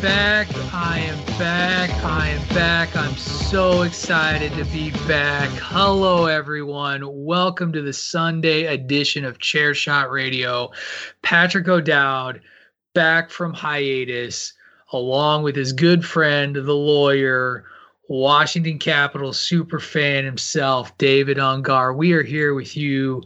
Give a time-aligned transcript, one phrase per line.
[0.00, 0.46] back.
[0.72, 1.90] I am back.
[2.04, 2.94] I am back.
[2.96, 5.50] I'm so excited to be back.
[5.50, 7.02] Hello, everyone.
[7.04, 10.70] Welcome to the Sunday edition of Chair Shot Radio.
[11.22, 12.40] Patrick O'Dowd
[12.94, 14.52] back from hiatus,
[14.92, 17.64] along with his good friend, the lawyer,
[18.08, 21.96] Washington Capitals super fan himself, David Ungar.
[21.96, 23.22] We are here with you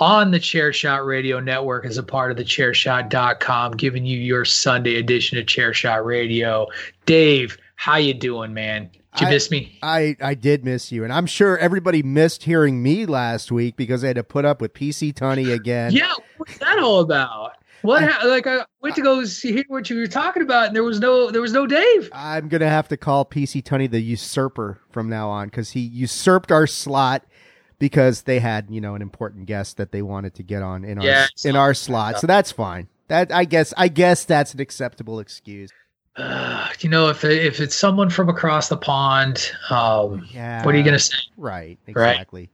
[0.00, 4.96] on the Chairshot Radio Network as a part of the chairshot.com, giving you your Sunday
[4.96, 6.66] edition of Chairshot Radio.
[7.06, 8.90] Dave, how you doing, man?
[9.14, 9.78] Did you I- miss me?
[9.82, 14.02] I, I did miss you, and I'm sure everybody missed hearing me last week because
[14.02, 15.92] I had to put up with PC Tunney again.
[15.92, 17.52] Yeah, what's that all about?
[17.82, 20.76] What ha- like I went to go see hear what you were talking about, and
[20.76, 22.10] there was no there was no Dave.
[22.12, 26.52] I'm gonna have to call PC Tunney the usurper from now on because he usurped
[26.52, 27.24] our slot
[27.80, 30.98] because they had you know an important guest that they wanted to get on in
[30.98, 32.20] our Yeah, in our slot.
[32.20, 32.86] So that's fine.
[33.08, 35.70] That I guess I guess that's an acceptable excuse.
[36.16, 40.64] Uh, you know, if if it's someone from across the pond, um, Yeah.
[40.64, 41.16] what are you gonna say?
[41.36, 41.78] Right.
[41.88, 42.10] Right.
[42.12, 42.50] Exactly.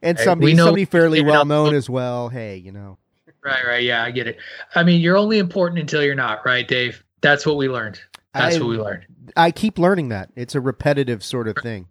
[0.00, 2.28] And Hey, somebody we know- somebody fairly well known as well.
[2.30, 2.96] Hey, you know.
[3.44, 4.36] Right, right, yeah, I get it.
[4.74, 7.02] I mean, you're only important until you're not, right, Dave?
[7.20, 7.98] That's what we learned.
[8.34, 9.06] That's I- what we learned.
[9.36, 10.30] I keep learning that.
[10.36, 11.86] It's a repetitive sort of thing.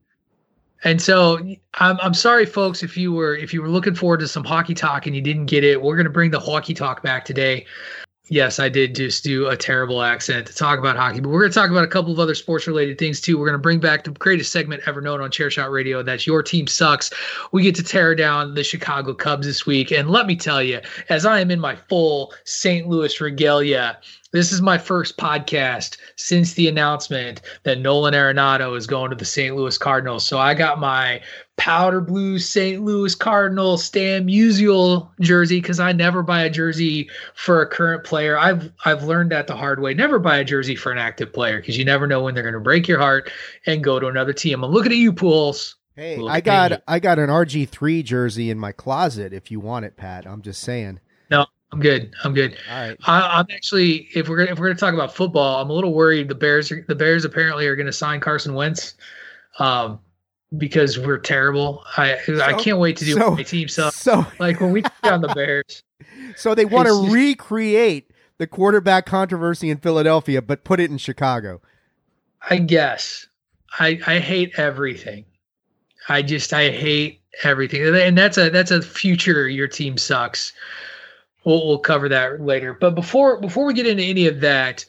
[0.83, 1.37] And so
[1.75, 4.73] I'm I'm sorry, folks, if you were if you were looking forward to some hockey
[4.73, 5.81] talk and you didn't get it.
[5.81, 7.65] We're gonna bring the hockey talk back today.
[8.29, 11.51] Yes, I did just do a terrible accent to talk about hockey, but we're going
[11.51, 13.37] to talk about a couple of other sports related things too.
[13.39, 16.03] We're going to bring back the greatest segment ever known on Chairshot Radio.
[16.03, 17.09] That's Your Team Sucks.
[17.53, 19.91] We get to tear down the Chicago Cubs this week.
[19.91, 22.85] And let me tell you, as I am in my full St.
[22.85, 23.97] Louis regalia,
[24.31, 29.25] this is my first podcast since the announcement that Nolan Arenado is going to the
[29.25, 29.55] St.
[29.55, 30.25] Louis Cardinals.
[30.25, 31.21] So I got my
[31.57, 32.83] powder blue St.
[32.83, 38.37] Louis Cardinals Stan Musial jersey because I never buy a jersey for a current player.
[38.37, 39.93] I've I've learned that the hard way.
[39.93, 42.53] Never buy a jersey for an active player because you never know when they're going
[42.53, 43.31] to break your heart
[43.65, 44.63] and go to another team.
[44.63, 45.75] I'm looking at you, Pujols.
[45.95, 46.77] Hey, Look I got me.
[46.87, 50.27] I got an RG3 jersey in my closet if you want it, Pat.
[50.27, 50.99] I'm just saying.
[51.71, 52.13] I'm good.
[52.23, 52.57] I'm good.
[52.69, 52.97] All right.
[53.05, 55.93] I, I'm actually, if we're gonna if we're gonna talk about football, I'm a little
[55.93, 56.29] worried.
[56.29, 58.93] The Bears, are, the Bears apparently are going to sign Carson Wentz,
[59.59, 59.99] um,
[60.57, 61.83] because we're terrible.
[61.97, 63.95] I I can't wait to do so- my team stuff.
[63.95, 65.83] So Like when we take down the Bears,
[66.37, 71.61] so they want to recreate the quarterback controversy in Philadelphia but put it in Chicago.
[72.49, 73.27] I guess
[73.77, 75.25] I I hate everything.
[76.07, 79.49] I just I hate everything, and that's a that's a future.
[79.49, 80.53] Your team sucks.
[81.47, 82.73] We'll we'll cover that later.
[82.73, 84.83] But before before we get into any of that,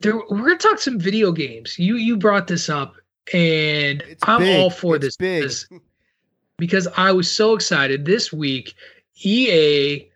[0.00, 1.78] there we're gonna talk some video games.
[1.78, 2.96] You you brought this up,
[3.32, 4.58] and It's I'm big.
[4.58, 5.42] all for It's this big.
[5.42, 5.68] because,
[6.58, 8.74] because I was so excited this week.
[9.22, 10.10] EA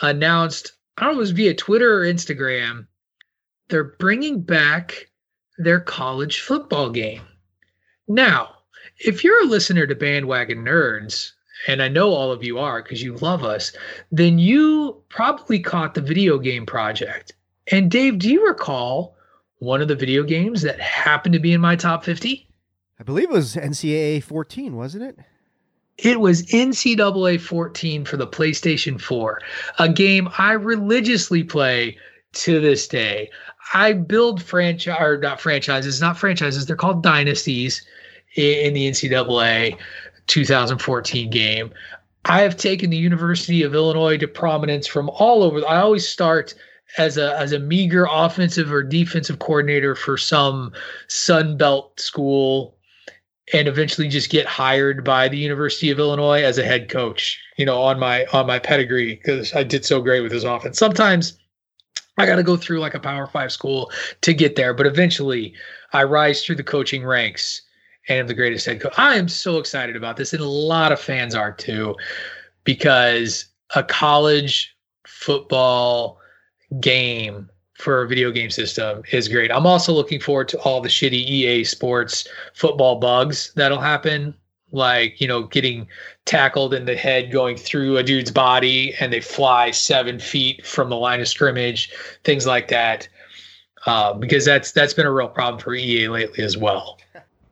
[0.00, 2.86] announced I don't know if it was via Twitter or Instagram.
[3.68, 5.08] They're bringing back
[5.58, 7.22] their college football game.
[8.06, 8.58] Now,
[8.96, 11.32] if you're a listener to Bandwagon Nerds,
[11.66, 13.72] and I know all of you are because you love us,
[14.10, 17.32] then you probably caught the video game project.
[17.70, 19.16] And Dave, do you recall
[19.58, 22.46] one of the video games that happened to be in my top 50?
[22.98, 25.18] I believe it was NCAA 14, wasn't it?
[25.98, 29.40] It was NCAA 14 for the PlayStation 4,
[29.78, 31.98] a game I religiously play
[32.32, 33.30] to this day.
[33.74, 37.84] I build franchise or not franchises, not franchises, they're called dynasties
[38.36, 39.76] in the NCAA
[40.30, 41.72] 2014 game.
[42.24, 45.58] I have taken the University of Illinois to prominence from all over.
[45.66, 46.54] I always start
[46.98, 50.72] as a as a meager offensive or defensive coordinator for some
[51.08, 52.76] Sun Belt school
[53.52, 57.66] and eventually just get hired by the University of Illinois as a head coach, you
[57.66, 60.78] know, on my on my pedigree because I did so great with this offense.
[60.78, 61.38] Sometimes
[62.18, 63.90] I got to go through like a Power 5 school
[64.20, 65.54] to get there, but eventually
[65.92, 67.62] I rise through the coaching ranks
[68.08, 68.94] and am the greatest head coach.
[68.96, 71.94] I am so excited about this and a lot of fans are too
[72.64, 74.76] because a college
[75.06, 76.18] football
[76.80, 79.50] game for a video game system is great.
[79.50, 84.34] I'm also looking forward to all the shitty EA Sports football bugs that'll happen,
[84.72, 85.88] like you know, getting
[86.26, 90.90] tackled in the head, going through a dude's body, and they fly seven feet from
[90.90, 91.90] the line of scrimmage,
[92.24, 93.08] things like that.
[93.86, 96.98] uh, because that's that's been a real problem for EA lately as well.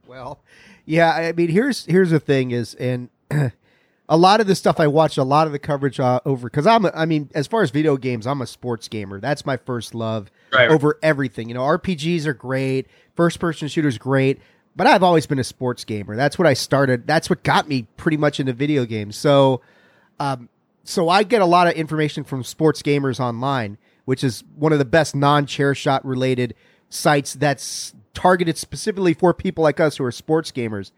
[0.09, 0.41] Well,
[0.87, 3.11] yeah, I mean, here's here's the thing is, and
[4.09, 6.67] a lot of the stuff I watched, a lot of the coverage uh, over because
[6.67, 9.21] I'm, a, I mean, as far as video games, I'm a sports gamer.
[9.21, 10.71] That's my first love Right.
[10.71, 11.49] over everything.
[11.49, 14.41] You know, RPGs are great, first person shooters great,
[14.75, 16.17] but I've always been a sports gamer.
[16.17, 17.07] That's what I started.
[17.07, 19.15] That's what got me pretty much into video games.
[19.15, 19.61] So,
[20.19, 20.49] um,
[20.85, 23.77] so I get a lot of information from sports gamers online,
[24.07, 26.55] which is one of the best non chair shot related
[26.89, 30.91] sites that's targeted specifically for people like us who are sports gamers.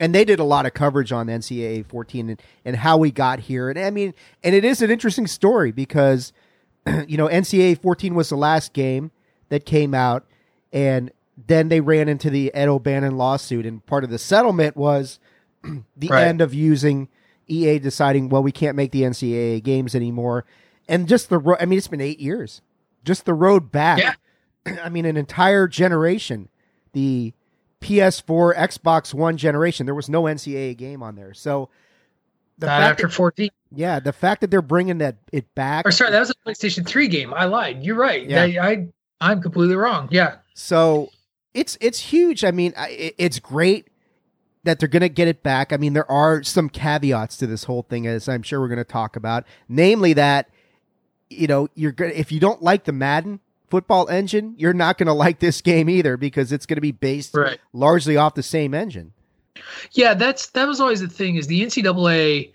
[0.00, 3.40] And they did a lot of coverage on NCAA 14 and, and how we got
[3.40, 3.70] here.
[3.70, 4.12] And I mean,
[4.42, 6.32] and it is an interesting story because,
[7.06, 9.12] you know, NCAA 14 was the last game
[9.50, 10.26] that came out.
[10.72, 11.12] And
[11.46, 13.66] then they ran into the Ed O'Bannon lawsuit.
[13.66, 15.20] And part of the settlement was
[15.96, 16.26] the Right.
[16.26, 17.08] end of using
[17.46, 20.44] EA deciding, well, we can't make the NCAA games anymore.
[20.88, 22.62] And just the road, I mean, it's been eight years.
[23.04, 23.98] Just the road back.
[24.00, 24.14] Yeah.
[24.82, 26.48] I mean, an entire generation,
[26.92, 27.32] the
[27.80, 31.34] PS4, Xbox One generation, there was no NCAA game on there.
[31.34, 31.68] So
[32.58, 33.50] the Not fact after that, 14.
[33.72, 35.86] yeah, the fact that they're bringing that it back.
[35.86, 37.34] Or sorry, that was a PlayStation 3 game.
[37.34, 37.84] I lied.
[37.84, 38.28] You're right.
[38.28, 38.42] Yeah.
[38.42, 38.88] I, I
[39.20, 40.08] I'm completely wrong.
[40.10, 40.36] Yeah.
[40.54, 41.10] So
[41.52, 42.44] it's it's huge.
[42.44, 43.88] I mean, it's great
[44.64, 45.72] that they're going to get it back.
[45.72, 48.78] I mean, there are some caveats to this whole thing, as I'm sure we're going
[48.78, 49.44] to talk about.
[49.68, 50.48] Namely, that
[51.30, 53.40] you know you're going if you don't like the Madden
[53.74, 56.92] football engine, you're not going to like this game either because it's going to be
[56.92, 57.58] based Right.
[57.72, 59.12] largely off the same engine.
[59.90, 62.52] Yeah, that's that was always the thing is the NCAA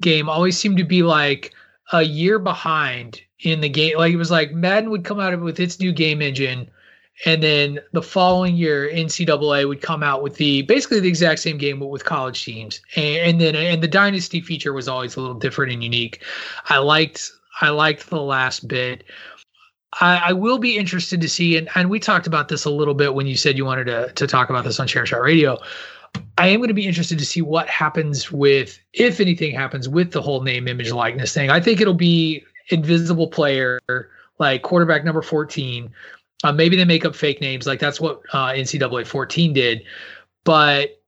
[0.00, 1.54] game always seemed to be like
[1.94, 3.96] a year behind in the game.
[3.96, 6.68] Like it was like Madden would come out with its new game engine,
[7.24, 11.56] and then the following year NCAA would come out with the basically the exact same
[11.56, 12.82] game but with college teams.
[12.94, 16.22] And, and then and the dynasty feature was always a little different and unique.
[16.66, 17.30] I liked
[17.62, 19.04] I liked the last bit.
[19.94, 22.94] I, I will be interested to see, and, and we talked about this a little
[22.94, 25.58] bit when you said you wanted to, to talk about this on Chairshot Radio.
[26.36, 30.12] I am going to be interested to see what happens with, if anything happens with
[30.12, 31.50] the whole name, image, likeness thing.
[31.50, 33.80] I think it'll be invisible player,
[34.38, 35.90] like quarterback number 14.
[36.44, 39.82] Uh, maybe they make up fake names, like that's what uh, NCAA 14 did.
[40.44, 41.02] But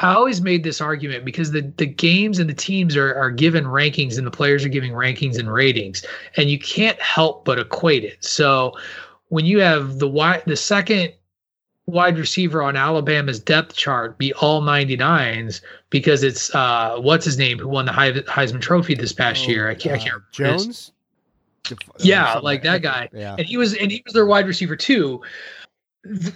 [0.00, 3.64] I always made this argument because the the games and the teams are are given
[3.64, 6.04] rankings and the players are giving rankings and ratings,
[6.36, 8.24] and you can't help but equate it.
[8.24, 8.72] So
[9.28, 11.12] when you have the wide the second
[11.86, 17.58] wide receiver on Alabama's depth chart be all 99s because it's uh what's his name
[17.58, 19.68] who won the Heisman Trophy this past year.
[19.70, 20.92] I can't, I Uh, can't remember Jones.
[21.70, 23.08] Uh, Yeah, like that guy.
[23.12, 23.36] Yeah.
[23.38, 25.22] and he was and he was their wide receiver too.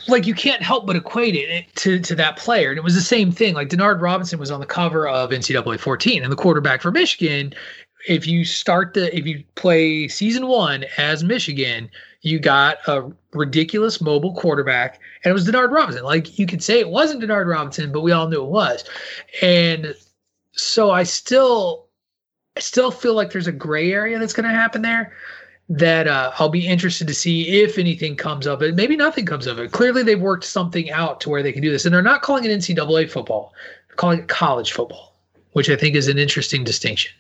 [0.09, 3.01] Like you can't help but equate it to to that player, and it was the
[3.01, 3.55] same thing.
[3.55, 7.55] Like Denard Robinson was on the cover of NCAA 14, and the quarterback for Michigan.
[8.09, 11.89] If you start the if you play season one as Michigan,
[12.23, 16.03] you got a ridiculous mobile quarterback, and it was Denard Robinson.
[16.03, 18.85] Like you could say it wasn't Denard Robinson, but we all knew it was,
[19.43, 19.95] and
[20.53, 21.87] so I still
[22.57, 25.13] I still feel like there's a gray area that's going to happen there
[25.75, 28.75] that uh, I'll be interested to see if anything comes of it.
[28.75, 29.73] Maybe nothing comes of it.
[29.73, 32.45] Clearly, they've worked something out to where they can do this, and they're not calling
[32.45, 33.55] it NCAA football;
[33.89, 35.15] they're calling it college football,
[35.53, 37.13] which I think is an interesting distinction.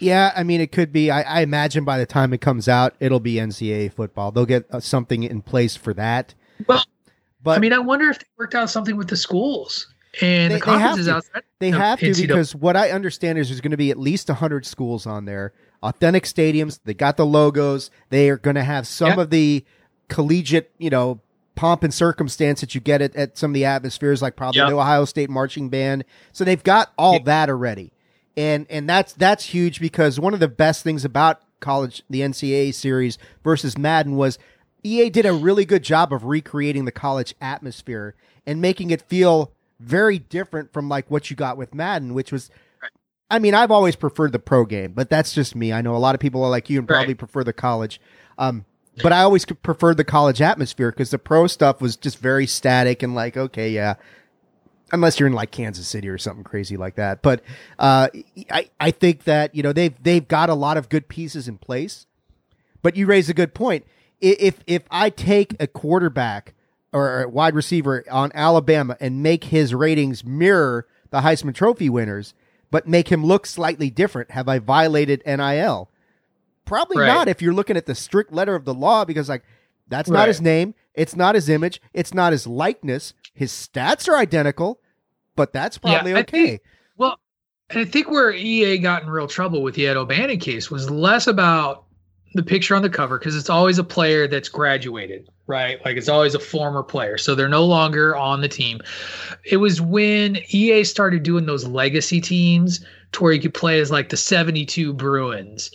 [0.00, 1.10] Yeah, I mean, it could be.
[1.10, 4.32] I, I imagine by the time it comes out, it'll be NCAA football.
[4.32, 6.34] They'll get uh, something in place for that.
[6.66, 6.82] Well,
[7.42, 9.86] But I mean, I wonder if they worked out something with the schools
[10.22, 11.14] and They- the they conferences to.
[11.16, 11.42] outside.
[11.60, 14.64] They have to because what I understand is there's going to be at least 100
[14.66, 16.80] schools on there, authentic stadiums.
[16.84, 17.90] They got the logos.
[18.10, 19.64] They are going to have some of the
[20.08, 21.20] collegiate, you know,
[21.54, 24.76] pomp and circumstance that you get at, at some of the atmospheres, like probably the
[24.76, 26.04] Ohio State marching band.
[26.32, 27.92] So they've got all that already,
[28.36, 32.74] and and that's that's huge because one of the best things about college, the NCAA
[32.74, 34.38] series versus Madden was
[34.82, 38.14] EA did a really good job of recreating the college atmosphere
[38.46, 42.50] and making it feel very different from like what you got with Madden, which was
[43.30, 45.72] I mean, I've always preferred the pro game, but that's just me.
[45.72, 47.18] I know a lot of people are like you and probably Right.
[47.18, 48.00] prefer the college.
[48.38, 48.64] Um,
[49.02, 53.02] but I always preferred the college atmosphere because the pro stuff was just very static
[53.02, 53.94] and like, okay, yeah.
[54.92, 57.22] Unless you're in like Kansas City or something crazy like that.
[57.22, 57.42] But
[57.78, 58.08] uh,
[58.50, 61.58] I, I think that, you know, they've they've got a lot of good pieces in
[61.58, 62.06] place.
[62.82, 63.84] But you raise a good point.
[64.20, 66.54] If if I take a quarterback
[66.92, 72.34] or a wide receiver on Alabama and make his ratings mirror the Heisman Trophy winners,
[72.70, 75.90] but make him look slightly different, have I violated NIL?
[76.64, 77.06] Probably Right.
[77.08, 79.42] not if you're looking at the strict letter of the law because like
[79.88, 83.12] that's not his name, it's not his image, it's not his likeness.
[83.34, 84.80] His stats are identical,
[85.34, 86.46] but that's probably Yeah, okay.
[86.46, 86.62] think-
[86.96, 87.18] Well,
[87.70, 90.90] and I think where EA got in real trouble with the Ed O'Bannon case was
[90.90, 91.84] less about
[92.34, 95.84] the picture on the cover because it's always a player that's graduated, right?
[95.84, 97.18] Like it's always a former player.
[97.18, 98.80] So they're no longer on the team.
[99.44, 103.90] It was when EA started doing those legacy teams to where you could play as
[103.90, 105.72] like the 72 Bruins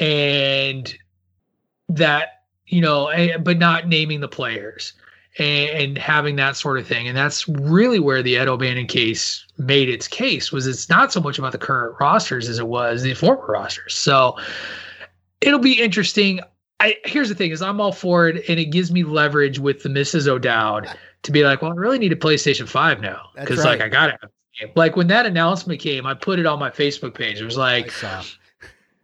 [0.00, 0.94] and
[1.88, 4.92] that, you know, but not naming the players
[5.38, 7.08] and, and having that sort of thing.
[7.08, 11.20] And that's really where the Ed O'Bannon case made its case was it's not so
[11.20, 13.94] much about the current rosters as it was the former rosters.
[13.94, 14.36] So
[15.44, 16.40] it'll be interesting.
[16.80, 19.82] I here's the thing is I'm all for it and it gives me leverage with
[19.82, 20.26] the Mrs.
[20.26, 20.88] O'Dowd
[21.22, 23.30] to be like, well, I really need a PlayStation 5 now.
[23.34, 23.78] Because right.
[23.78, 24.72] like I the game.
[24.74, 27.40] like when that announcement came, I put it on my Facebook page.
[27.40, 27.92] It was like.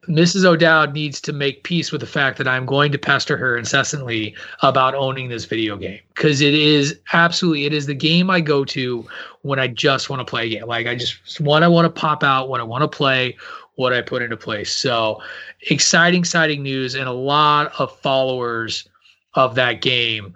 [0.08, 0.44] Mrs.
[0.44, 4.34] O'Dowd needs to make peace with the fact that I'm going to pester her incessantly
[4.62, 8.64] about owning this video game because it is absolutely it is the game I go
[8.64, 9.06] to
[9.42, 10.66] when I just want to play a game.
[10.66, 13.36] Like I just what I want to pop out, what I want to play,
[13.80, 14.70] what I put into place.
[14.70, 15.20] So
[15.70, 18.86] exciting, exciting news, and a lot of followers
[19.34, 20.34] of that game,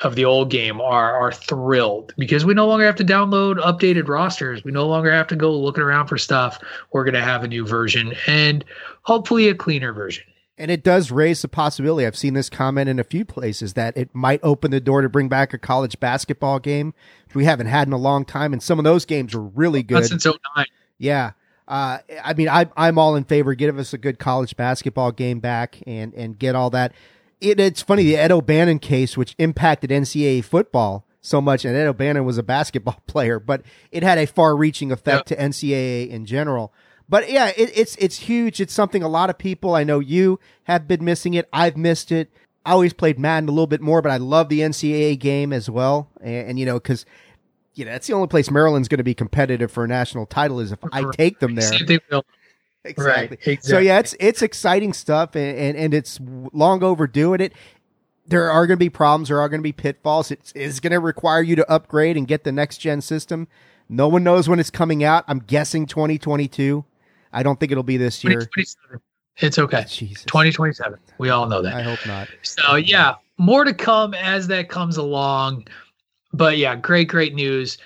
[0.00, 4.08] of the old game, are are thrilled because we no longer have to download updated
[4.08, 4.64] rosters.
[4.64, 6.58] We no longer have to go looking around for stuff.
[6.92, 8.64] We're gonna have a new version and
[9.02, 10.24] hopefully a cleaner version.
[10.58, 12.06] And it does raise the possibility.
[12.06, 15.08] I've seen this comment in a few places that it might open the door to
[15.08, 16.94] bring back a college basketball game,
[17.26, 18.52] which we haven't had in a long time.
[18.52, 20.02] And some of those games were really good.
[20.02, 20.66] That's since 09.
[20.98, 21.32] Yeah.
[21.72, 23.54] Uh, I mean, I, I'm all in favor.
[23.54, 26.92] Give us a good college basketball game back and, and get all that.
[27.40, 31.86] It, it's funny, the Ed O'Bannon case, which impacted NCAA football so much, and Ed
[31.86, 36.26] O'Bannon was a basketball player, but it had a far reaching effect to NCAA in
[36.26, 36.74] general.
[37.08, 38.60] But yeah, it, it's it's huge.
[38.60, 41.48] It's something a lot of people I know you have been missing it.
[41.54, 42.30] I've missed it.
[42.66, 45.70] I always played Madden a little bit more, but I love the NCAA game as
[45.70, 46.10] well.
[46.20, 47.06] And, and you know, because
[47.74, 50.60] you know that's the only place Maryland's going to be competitive for a national title
[50.60, 51.70] is if I take them there.
[51.70, 52.24] Thing with-
[52.84, 53.36] Exactly.
[53.62, 56.18] So yeah, it's it's exciting stuff, and and, and it's
[56.52, 57.32] long overdue.
[57.32, 57.52] And it
[58.26, 59.28] there are going to be problems.
[59.28, 60.30] There are going to be pitfalls.
[60.30, 63.48] It's, it's going to require you to upgrade and get the next gen system.
[63.88, 65.24] No one knows when it's coming out.
[65.28, 66.84] I'm guessing 2022.
[67.32, 68.40] I don't think it'll be this year.
[69.38, 69.84] It's okay.
[69.88, 70.24] Jesus.
[70.24, 70.98] 2027.
[71.18, 71.74] We all know that.
[71.74, 72.28] I hope not.
[72.42, 75.66] So yeah, more to come as that comes along.
[76.32, 77.78] But yeah, great, great news.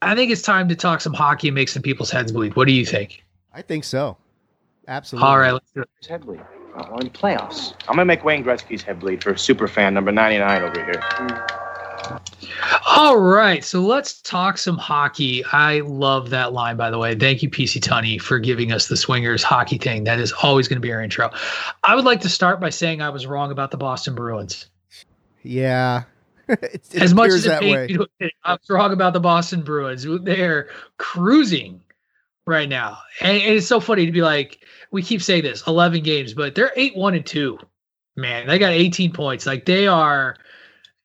[0.00, 2.56] I think it's time to talk some hockey and make some people's heads bleed.
[2.56, 3.24] What do you think?
[3.54, 4.16] I think so.
[4.88, 5.28] Absolutely.
[5.28, 5.88] All right, let's do it.
[6.08, 6.40] Head bleed.
[6.40, 7.74] Uh, oh, we're in playoffs.
[7.82, 11.00] I'm gonna make Wayne Gretzky's head bleed for super fan number 99 over here.
[11.02, 11.62] Hmm.
[12.86, 15.44] All right, so let's talk some hockey.
[15.52, 17.14] I love that line, by the way.
[17.14, 20.04] Thank you, PC Tunney, for giving us the swingers hockey thing.
[20.04, 21.30] That is always going to be our intro.
[21.84, 24.66] I would like to start by saying I was wrong about the Boston Bruins.
[25.42, 26.02] Yeah.
[26.48, 27.86] It, it as much as it that pains way.
[27.86, 30.06] me to admit, I was wrong about the Boston Bruins.
[30.22, 30.68] They're
[30.98, 31.80] cruising
[32.46, 36.02] right now, and, and it's so funny to be like, we keep saying this, eleven
[36.02, 37.58] games, but they're eight one and two.
[38.16, 39.46] Man, they got eighteen points.
[39.46, 40.36] Like they are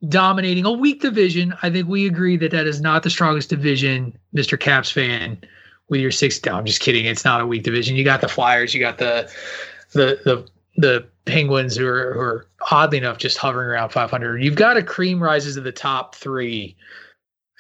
[0.08, 1.54] dominating a weak division.
[1.62, 5.40] I think we agree that that is not the strongest division, Mister Caps fan.
[5.90, 7.06] With your six, no, I'm just kidding.
[7.06, 7.96] It's not a weak division.
[7.96, 9.32] You got the Flyers, you got the
[9.94, 14.44] the the the Penguins who are, who are oddly enough just hovering around 500.
[14.44, 16.76] You've got a cream rises to the top three,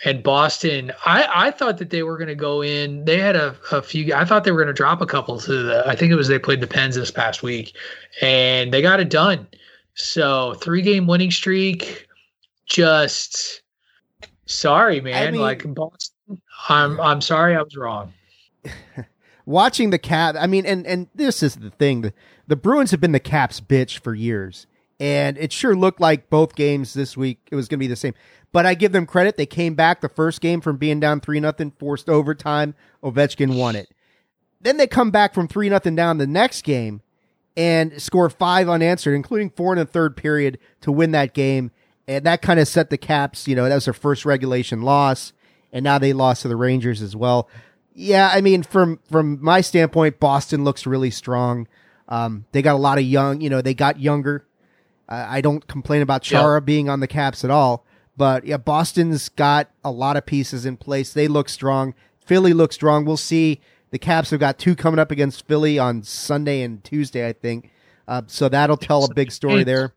[0.05, 0.91] and Boston.
[1.05, 3.03] I I thought that they were going to go in.
[3.05, 4.13] They had a, a few.
[4.13, 5.87] I thought they were going to drop a couple to the.
[5.87, 7.75] I think it was they played the Pens this past week,
[8.21, 9.47] and they got it done.
[9.95, 12.07] So three game winning streak.
[12.67, 13.61] Just
[14.45, 15.33] sorry, man.
[15.33, 16.13] mean- like Boston.
[16.69, 17.55] I'm I'm sorry.
[17.55, 18.13] I was wrong.
[19.47, 22.01] watching the cap i mean and and this is the thing.
[22.01, 22.13] The,
[22.45, 24.67] the bruins have been the caps bitch for years.
[24.99, 27.95] And it sure looked like both games this week it was going to be the
[27.95, 28.15] same.
[28.51, 29.37] But i give them credit.
[29.37, 32.75] They came back the first game from being down 3 nothing forced overtime.
[33.03, 33.89] Ovechkin won it.
[34.59, 37.01] Then they come back from 3 nothing down the next game
[37.55, 41.71] and score five unanswered including four in the third period to win that game.
[42.07, 45.33] And that kind of set the caps you know that was their first regulation loss.
[45.71, 47.49] And now they lost to the rangers as well
[47.99, 51.67] yeah, I mean, from from my standpoint, Boston looks really strong.
[52.07, 54.45] Um, they got a lot of young, you know, they got younger.
[55.09, 57.85] Uh, I don't complain about Chara being on the Caps at all,
[58.15, 61.11] but yeah, Boston's got a lot of pieces in place.
[61.11, 61.95] They look strong.
[62.23, 63.03] Philly looks strong.
[63.03, 63.61] We'll see.
[63.89, 67.71] The Caps have got two coming up against Philly on Sunday and Tuesday, I think.
[68.07, 69.93] Uh, so that'll tell a big story there.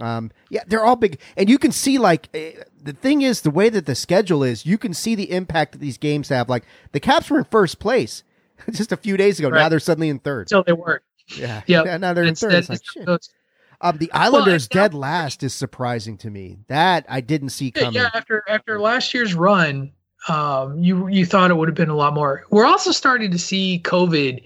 [0.00, 3.50] Um, yeah, they're all big, and you can see like eh, the thing is the
[3.50, 4.66] way that the schedule is.
[4.66, 6.48] You can see the impact that these games have.
[6.48, 8.22] Like the Caps were in first place
[8.72, 9.48] just a few days ago.
[9.48, 10.48] Now they're suddenly in third.
[10.50, 11.02] So they weren't.
[11.36, 11.86] Yeah, Yep.
[11.86, 11.96] yeah.
[11.96, 12.52] Now they're in third.
[12.54, 13.32] It's like just how it shit.
[13.80, 16.58] Um, the Islanders and now- dead last is surprising to me.
[16.68, 17.94] That I didn't see coming.
[17.94, 19.92] yeah, after after last year's run,
[20.28, 22.44] um, you you thought it would have been a lot more.
[22.50, 24.44] We're also starting to see COVID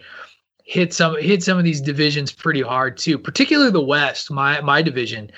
[0.65, 4.83] hit some hit some of these divisions pretty hard too, particularly the West, my my
[4.83, 5.31] division.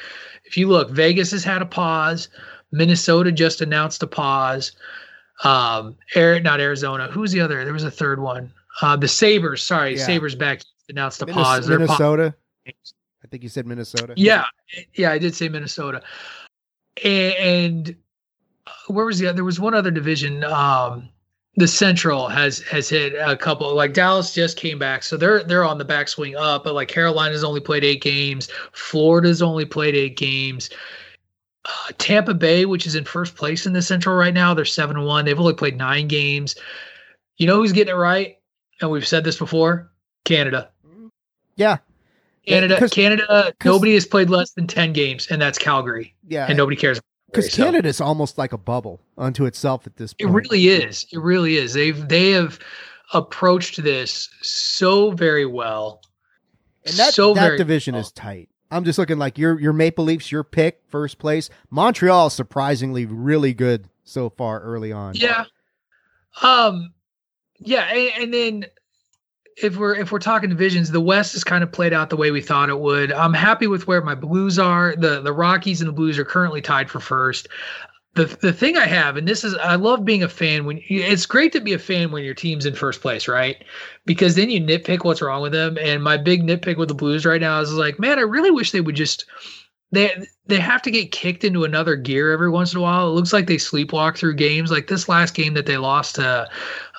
[0.45, 2.29] If you look, Vegas has had a pause.
[2.73, 4.73] Minnesota just announced a pause.
[5.45, 7.09] Um, Air, not Arizona.
[7.09, 7.64] Who's the other?
[7.64, 8.52] There was a third one.
[8.81, 9.62] Uh, the Sabres.
[9.62, 10.05] Sorry, Yeah.
[10.07, 11.67] Sabres back announced a Minnes- pause.
[11.67, 12.35] They're Minnesota.
[12.67, 14.14] I think you said Minnesota.
[14.17, 14.45] yeah,
[14.95, 16.02] yeah, I did say Minnesota.
[17.02, 17.97] And, and
[18.67, 19.37] uh, where was the other?
[19.37, 20.45] There was one other division.
[20.45, 21.09] Um,
[21.56, 23.75] the Central has has hit a couple.
[23.75, 26.64] Like Dallas just came back, so they're they're on the backswing up.
[26.64, 28.49] But like Carolina's only played eight games.
[28.73, 30.71] Florida's only played eight games.
[31.64, 34.97] Uh, Tampa Bay, which is in first place in the Central right now, they're seven
[34.97, 35.25] and one.
[35.25, 36.56] They've only played nine games.
[37.37, 38.38] You know who's getting it right?
[38.80, 39.92] And we've said this before.
[40.25, 40.71] Canada.
[41.56, 41.78] Yeah.
[42.47, 43.52] Canada, 'cause- Canada.
[43.61, 46.47] 'cause- Nobody has played less than ten games, and that's Calgary, Yeah.
[46.49, 47.00] and nobody cares.
[47.32, 50.30] Because So- Canada's almost like a bubble unto itself at this point.
[50.30, 51.06] It really is.
[51.10, 51.72] It really is.
[51.72, 52.58] They've they have
[53.14, 56.02] approached this so very well.
[56.84, 58.02] And that, so that division well.
[58.02, 58.48] is tight.
[58.70, 61.48] I'm just looking like your your Maple Leafs, your pick, first place.
[61.70, 65.14] Montreal is surprisingly really good so far early on.
[65.14, 65.44] Yeah.
[66.42, 66.92] Um.
[67.64, 68.66] Yeah, and, and then
[69.56, 72.30] if we're if we're talking divisions, the West has kind of played out the way
[72.30, 73.12] we thought it would.
[73.12, 74.94] I'm happy with where my Blues are.
[74.97, 77.49] the The Rockies and the Blues are currently tied for first.
[78.14, 81.26] The the thing I have, and this is, I love being a fan when it's
[81.26, 83.56] great to be a fan when your team's in first place, right?
[84.04, 85.78] Because then you nitpick what's wrong with them.
[85.80, 88.71] And my big nitpick with the Blues right now is like, man, I really wish
[88.71, 89.25] they would just
[89.92, 93.09] they they have to get kicked into another gear every once in a while.
[93.09, 94.71] It looks like they sleepwalk through games.
[94.71, 96.49] Like this last game that they lost to,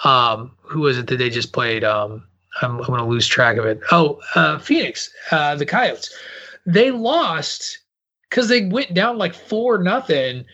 [0.03, 1.83] um, who was it that they just played?
[1.83, 2.23] Um,
[2.61, 3.81] I'm, I'm going to lose track of it.
[3.91, 6.13] Oh, uh, Phoenix, uh, the Coyotes.
[6.65, 7.79] They lost
[8.29, 10.45] because they went down like four nothing,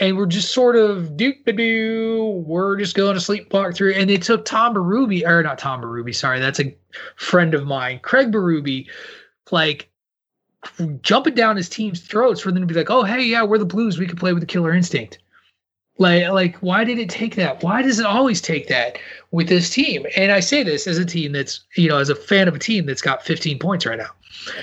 [0.00, 2.44] and were just sort of do do.
[2.46, 6.14] We're just going to sleepwalk through, and they took Tom Berube or not Tom Berube.
[6.14, 6.76] Sorry, that's a
[7.16, 8.86] friend of mine, Craig Berube.
[9.50, 9.90] Like
[11.02, 13.64] jumping down his team's throats for them to be like, "Oh, hey, yeah, we're the
[13.64, 13.98] Blues.
[13.98, 15.18] We can play with the Killer Instinct."
[15.98, 17.62] Like, like, why did it take that?
[17.62, 18.98] Why does it always take that
[19.32, 20.06] with this team?
[20.16, 22.58] And I say this as a team that's, you know, as a fan of a
[22.58, 24.10] team that's got 15 points right now.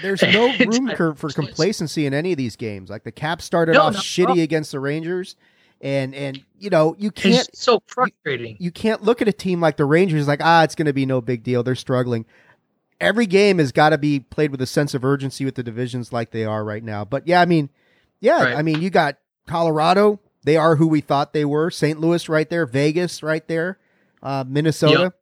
[0.01, 2.89] There's no room for, for complacency in any of these games.
[2.89, 5.35] Like the Caps started No, off shitty against the Rangers,
[5.81, 8.55] and and you know you can't It's so frustrating.
[8.59, 11.05] you can't look at a team like the Rangers like ah it's going to be
[11.05, 11.61] no big deal.
[11.63, 12.25] They're struggling.
[13.01, 16.13] Every game has got to be played with a sense of urgency with the divisions
[16.13, 17.03] like they are right now.
[17.03, 17.69] But yeah, I mean,
[18.21, 18.55] yeah, Right.
[18.55, 19.17] I mean you got
[19.47, 20.21] Colorado.
[20.45, 21.71] They are who we thought they were.
[21.71, 21.99] St.
[21.99, 22.67] Louis right there.
[22.67, 23.79] Vegas right there.
[24.21, 25.01] Uh, Minnesota.
[25.01, 25.19] Yep.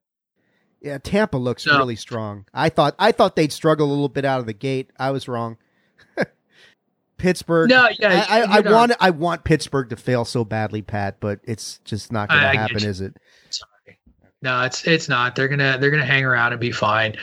[0.81, 2.45] Yeah, Tampa looks really strong.
[2.53, 4.91] I thought I thought they'd struggle a little bit out of the gate.
[4.99, 5.57] I was wrong.
[7.17, 7.69] Pittsburgh.
[7.69, 11.39] No, yeah, I, I, I want I want Pittsburgh to fail so badly, Pat, but
[11.45, 13.15] it's just not going to happen, is it?
[14.43, 15.38] No, it's it's not.
[15.38, 17.15] They're gonna they're gonna hang around and be fine.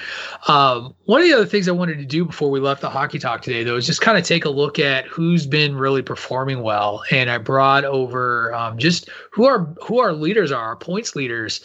[0.49, 3.19] Um, one of the other things I wanted to do before we left the hockey
[3.19, 6.63] talk today, though, is just kind of take a look at who's been really performing
[6.63, 7.05] well.
[7.11, 11.63] And I brought over um, just who our who our leaders are, our points leaders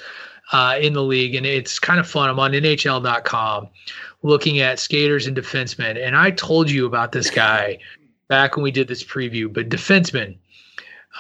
[0.52, 2.30] uh, in the league, and it's kind of fun.
[2.30, 3.70] I'm on NHL.com
[4.24, 7.80] looking at skaters and defensemen, and I told you about this guy
[8.28, 9.52] back when we did this preview.
[9.52, 10.36] But defenseman,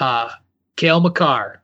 [0.02, 0.32] uh,
[0.76, 1.62] Cale Makar,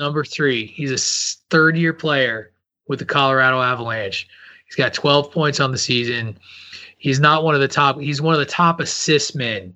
[0.00, 0.66] number three.
[0.66, 2.50] He's a third year player
[2.88, 4.26] with the Colorado Avalanche.
[4.66, 6.38] He's got 12 points on the season.
[6.98, 8.00] He's not one of the top.
[8.00, 9.74] He's one of the top assist men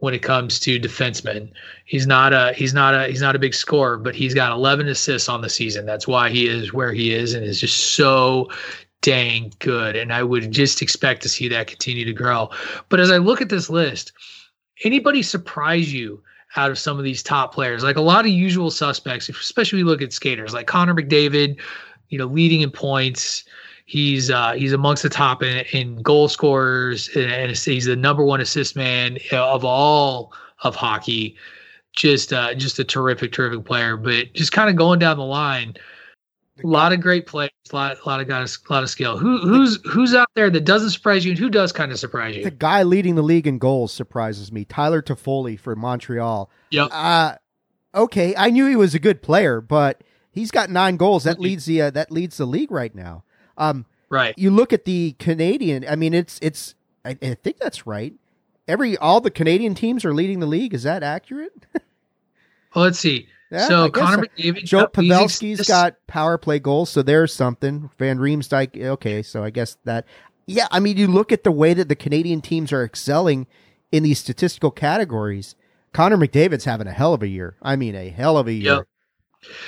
[0.00, 1.52] when it comes to defensemen.
[1.84, 4.88] He's not a he's not a he's not a big scorer, but he's got 11
[4.88, 5.86] assists on the season.
[5.86, 8.50] That's why he is where he is and is just so
[9.02, 9.96] dang good.
[9.96, 12.50] And I would just expect to see that continue to grow.
[12.88, 14.12] But as I look at this list,
[14.84, 16.22] anybody surprise you
[16.56, 17.82] out of some of these top players?
[17.82, 21.60] Like a lot of usual suspects, especially you look at skaters like Connor McDavid,
[22.08, 23.44] you know, leading in points.
[23.86, 28.24] He's uh, he's amongst the top in, in goal scorers, and, and he's the number
[28.24, 30.32] one assist man of all
[30.62, 31.36] of hockey.
[31.92, 33.96] Just uh, just a terrific, terrific player.
[33.96, 35.74] But just kind of going down the line,
[36.62, 39.16] a lot of great players, a lot, a lot of guys, a lot of skill.
[39.18, 42.36] Who who's who's out there that doesn't surprise you, and who does kind of surprise
[42.36, 42.44] you?
[42.44, 44.64] The guy leading the league in goals surprises me.
[44.64, 46.50] Tyler Toffoli for Montreal.
[46.70, 46.88] Yep.
[46.92, 47.34] Uh
[47.94, 51.24] okay, I knew he was a good player, but he's got nine goals.
[51.24, 53.24] That leads the uh, that leads the league right now.
[53.58, 54.34] Um, Right.
[54.36, 55.84] you look at the Canadian.
[55.88, 56.74] I mean, it's it's.
[57.04, 58.12] I, I think that's right.
[58.66, 60.74] Every all the Canadian teams are leading the league.
[60.74, 61.52] Is that accurate?
[62.74, 63.26] Well, let's see.
[63.50, 64.42] Yeah, so Connor so.
[64.42, 67.90] McDavid, Joe Pavelski's got power play goals, so there's something.
[67.98, 70.06] Van Riemsdyk, okay, so I guess that.
[70.46, 73.46] Yeah, I mean, you look at the way that the Canadian teams are excelling
[73.92, 75.54] in these statistical categories.
[75.92, 77.56] Connor McDavid's having a hell of a year.
[77.62, 78.76] I mean, a hell of a year.
[78.76, 78.86] Yep.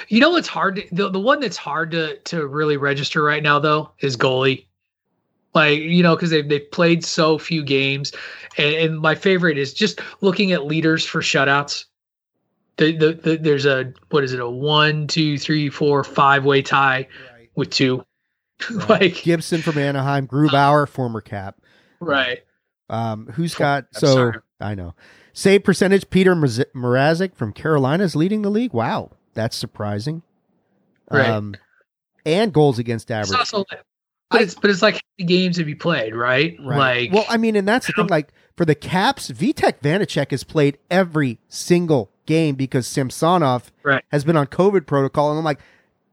[0.09, 3.43] You know what's hard to, the the one that's hard to to really register right
[3.43, 4.67] now though is goalie.
[5.55, 8.13] Like you know, because they've they've played so few games,
[8.59, 11.87] and, and my favorite is just looking at leaders for shutouts.
[12.79, 16.63] The, the, the there's a what is it a one two three four five way
[16.63, 17.07] tie
[17.37, 17.51] Right.
[17.55, 18.05] with two,
[18.89, 21.57] like Gibson from Anaheim, Grubauer, former cap.
[22.01, 22.41] right.
[22.89, 24.35] Um, who's For- got I'm so sorry.
[24.61, 24.95] I know
[25.33, 26.09] save percentage?
[26.11, 28.73] Peter Mraz- Mrazek from Carolina is leading the league.
[28.73, 30.23] Wow, that's surprising.
[31.11, 31.29] Right.
[31.29, 31.55] Um,
[32.25, 33.39] and goals against It's average.
[33.39, 33.65] also,
[34.31, 36.57] but it's but it's like how many games have you played, right?
[36.65, 37.11] Right.
[37.11, 38.07] Like well, I mean, and that's the thing.
[38.07, 44.05] Like for the Caps, Vitek Vanecek has played every single game because Samsonov Right.
[44.11, 45.61] has been on COVID protocol, and I'm like,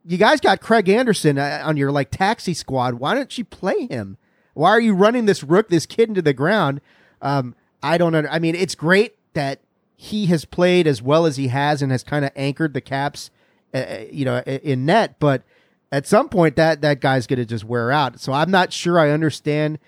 [0.06, 2.96] you guys got Craig Anderson uh, on your like taxi squad.
[2.96, 4.18] Why don't you play him?
[4.54, 6.82] Why are you running this rook, this kid into the ground?
[7.22, 8.16] Um, I don't.
[8.16, 9.60] Under, I mean, it's great that
[9.96, 13.30] he has played as well as he has and has kind of anchored the Caps,
[13.74, 15.44] uh, you know, in net, but.
[15.92, 18.20] At some point, that that guy's going to just wear out.
[18.20, 19.80] So I'm not sure I understand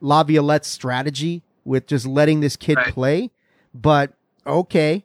[0.00, 2.94] Laviolette's strategy with just letting this kid Right.
[2.94, 3.30] play,
[3.74, 4.12] but
[4.46, 5.04] okay,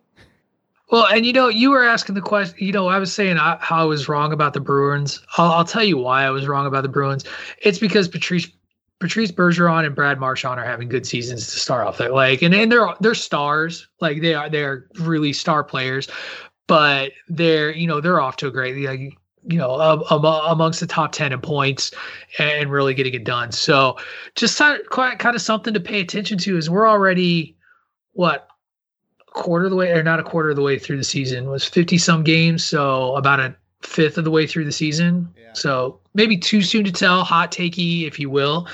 [0.94, 2.56] Well, and you know, you were asking the question.
[2.60, 5.20] You know, I was saying I, how I was wrong about the Bruins.
[5.40, 7.26] I'll, I'll tell you why I was wrong about the Bruins.
[7.64, 8.48] It's because Patrice
[9.00, 11.98] Patrice Bergeron and Brad Marchand are having good seasons to start off.
[11.98, 13.88] They're like, and, and they're they're stars.
[14.02, 16.08] Like they are they're really star players,
[16.68, 19.18] but they're you know they're off to a great like
[19.50, 21.92] you know um, um, amongst the top ten in points
[22.38, 23.52] and really getting it done.
[23.52, 23.98] So
[24.36, 27.58] just kind kind of something to pay attention to is we're already
[28.12, 28.48] what
[29.34, 31.66] quarter of the way or not a quarter of the way through the season was
[31.66, 35.54] 50 some games so about a fifth of the way through the season Yeah.
[35.54, 38.68] so maybe too soon to tell hot takey if you will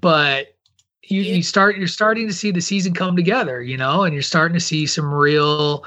[0.00, 0.54] but
[1.02, 4.22] you, you start you're starting to see the season come together you know and you're
[4.22, 5.84] starting to see some real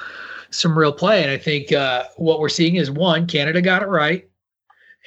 [0.52, 3.88] some real play and i think uh, what we're seeing is one canada got it
[3.88, 4.30] right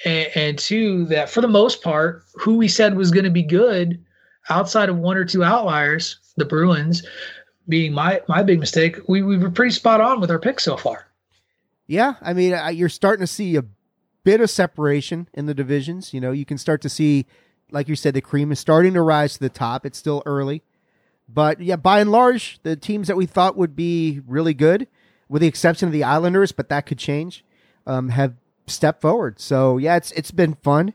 [0.04, 3.42] and, and two that for the most part who we said was going to be
[3.42, 4.04] good
[4.50, 7.02] outside of one or two outliers the bruins
[7.68, 10.76] being my my big mistake, we we were pretty spot on with our picks so
[10.76, 11.06] far.
[11.86, 12.14] yeah.
[12.22, 13.64] I mean, you're starting to see a
[14.24, 16.14] bit of separation in the divisions.
[16.14, 17.26] You know, you can start to see,
[17.70, 19.84] like you said, the cream is starting to rise to the top.
[19.86, 20.62] It's still early,
[21.28, 24.86] but yeah, by and large, the teams that we thought would be really good,
[25.28, 27.44] with the exception of the Islanders, but that could change,
[27.86, 28.34] um, have
[28.66, 29.40] stepped forward.
[29.40, 30.94] So yeah, it's it's been fun.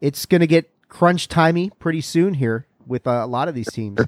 [0.00, 3.70] It's going to get crunch timey pretty soon here with uh, a lot of these
[3.72, 3.98] teams.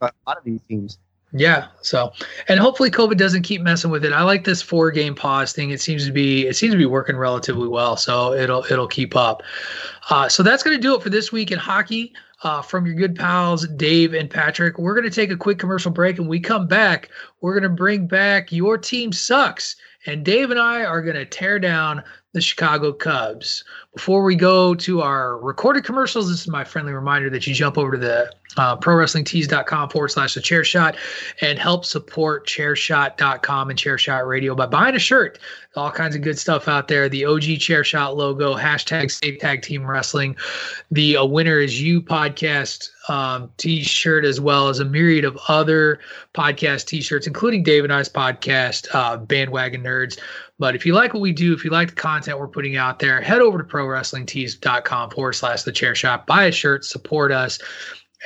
[0.00, 0.98] a lot of these teams.
[1.32, 1.68] Yeah.
[1.82, 2.12] So,
[2.48, 4.12] and hopefully COVID doesn't keep messing with it.
[4.12, 5.70] I like this four game pause thing.
[5.70, 7.96] It seems to be it seems to be working relatively well.
[7.96, 9.42] So it'll it'll keep up.
[10.08, 12.12] Uh, so that's going to do it for this week in hockey.
[12.42, 15.90] Uh, from your good pals Dave and Patrick, we're going to take a quick commercial
[15.90, 17.10] break, and we come back.
[17.42, 21.26] We're going to bring back your team sucks, and Dave and I are going to
[21.26, 23.64] tear down the Chicago Cubs.
[23.94, 27.76] Before we go to our recorded commercials, this is my friendly reminder that you jump
[27.76, 30.96] over to the uh, prowrestlingtees.com forward slash the chair shot
[31.40, 35.40] and help support chairshot.com and chairshot radio by buying a shirt.
[35.76, 37.08] All kinds of good stuff out there.
[37.08, 40.36] The OG chairshot logo, hashtag save tag team wrestling,
[40.90, 45.38] the A Winner Is You podcast um, t shirt, as well as a myriad of
[45.48, 45.98] other
[46.34, 50.18] podcast t shirts, including Dave and I's podcast, uh, Bandwagon Nerds.
[50.60, 52.98] But if you like what we do, if you like the content we're putting out
[52.98, 57.58] there, head over to prowrestlingtees.com forward slash the chair shop, buy a shirt, support us.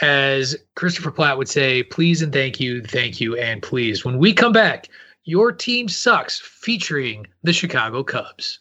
[0.02, 4.04] As Christopher Platt would say, please and thank you, thank you, and please.
[4.04, 4.88] When we come back,
[5.22, 8.58] your team sucks, featuring the Chicago Cubs.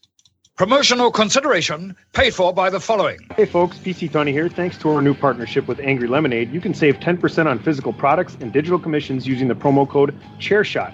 [0.56, 3.28] Promotional consideration paid for by the following.
[3.36, 4.50] Hey folks, PC Tunney here.
[4.50, 8.38] Thanks to our new partnership with Angry Lemonade, you can save 10% on physical products
[8.40, 10.94] and digital commissions using the promo code ChairShot.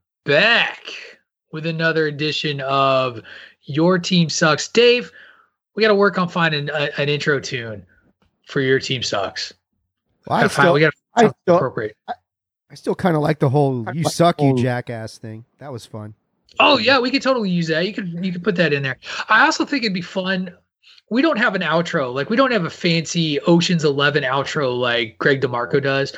[0.23, 0.83] back
[1.51, 3.21] with another edition of
[3.63, 4.67] Your Team Sucks.
[4.67, 5.11] Dave,
[5.75, 7.85] we got to work on finding a, an intro tune
[8.45, 9.53] for Your Team Sucks.
[10.27, 11.97] Well, I Gotta find- still, we got I to still, appropriate.
[12.07, 15.43] I still kind of like the whole "you like suck, the you jackass" thing.
[15.57, 16.13] That was fun.
[16.59, 17.85] Oh yeah, we could totally use that.
[17.85, 18.97] You could you could put that in there.
[19.27, 20.55] I also think it'd be fun.
[21.09, 22.13] We don't have an outro.
[22.13, 26.13] Like we don't have a fancy Ocean's Eleven outro like Greg DeMarco does.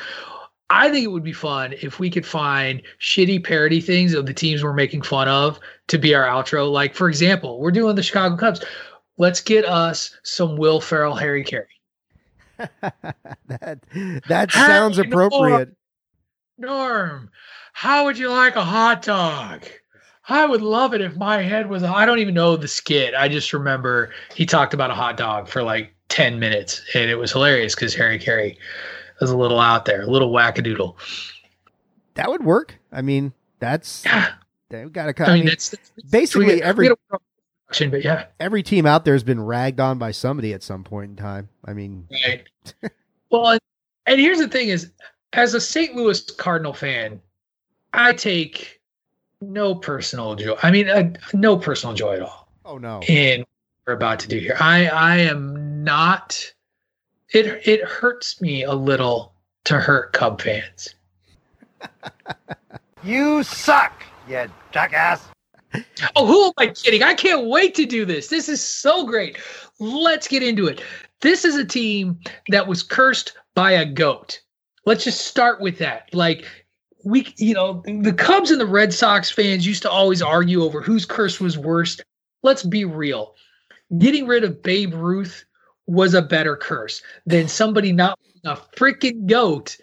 [0.70, 4.34] I think it would be fun if we could find shitty parody things of the
[4.34, 6.70] teams we're making fun of to be our outro.
[6.70, 8.64] Like for example, we're doing the Chicago Cubs.
[9.18, 11.66] Let's get us some Will Ferrell, Harry Caray.
[13.48, 13.80] that
[14.28, 15.74] that sounds Hey, appropriate.
[16.56, 17.30] Norm,
[17.72, 19.64] how would you like a hot dog?
[20.28, 21.82] I would love it if my head was.
[21.82, 23.14] I don't even know the skit.
[23.14, 27.16] I just remember he talked about a hot dog for like 10 minutes and it
[27.16, 28.56] was hilarious because Harry Caray
[29.20, 30.96] was a little out there, a little wackadoodle.
[32.14, 32.78] That would work.
[32.92, 34.04] I mean, that's
[34.68, 35.28] they've got to.
[35.28, 37.26] I mean, that's, that's basically we- every gotta work on
[37.66, 38.26] production, but yeah.
[38.40, 41.48] every team out there has been ragged on by somebody at some point in time.
[41.64, 42.44] I mean, Right.
[43.30, 43.60] well, and,
[44.06, 44.90] and here's the thing: is
[45.32, 45.94] as a St.
[45.94, 47.20] Louis Cardinal fan,
[47.92, 48.80] I take
[49.40, 50.56] no personal joy.
[50.62, 53.48] I mean, uh, no personal joy at all oh no, in what
[53.86, 54.56] we're about to do here.
[54.60, 56.52] I I am not.
[57.34, 60.94] It it hurts me a little to hurt Cub fans.
[63.04, 65.28] You suck, you jackass.
[66.16, 67.02] Oh, who am I kidding?
[67.02, 68.28] I can't wait to do this.
[68.28, 69.36] This is so great.
[69.78, 70.82] Let's get into it.
[71.20, 72.18] This is a team
[72.48, 74.40] that was cursed by a goat.
[74.86, 76.08] Let's just start with that.
[76.14, 76.46] Like,
[77.04, 80.80] we, you know, the Cubs and the Red Sox fans used to always argue over
[80.80, 82.02] whose curse was worst.
[82.42, 83.34] Let's be real.
[83.98, 85.44] Getting rid of Babe Ruth
[85.86, 89.76] was a better curse than somebody not a freaking goat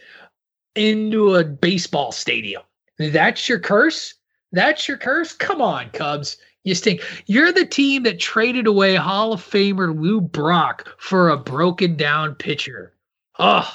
[0.75, 2.61] into a baseball stadium.
[2.97, 4.13] That's your curse?
[4.51, 5.33] That's your curse?
[5.33, 6.37] Come on, Cubs.
[6.63, 7.01] You stink.
[7.25, 12.35] You're the team that traded away Hall of Famer Lou Brock for a broken down
[12.35, 12.93] pitcher.
[13.39, 13.69] Oh,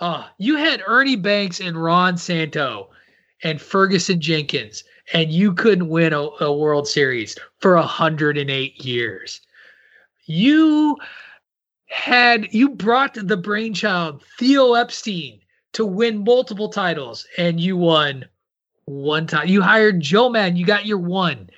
[0.00, 2.90] oh, you had Ernie Banks and Ron Santo
[3.42, 9.40] and Ferguson Jenkins, and you couldn't win a, a World Series for 108 years.
[10.26, 10.98] You
[11.86, 15.40] had you brought the brainchild Theo Epstein
[15.72, 18.24] to win multiple titles, and you won
[18.86, 19.48] one time.
[19.48, 21.50] You hired Joe Maddon, you got your one,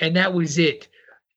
[0.00, 0.88] and that was it